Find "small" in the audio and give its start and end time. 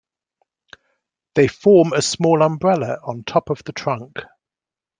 2.01-2.41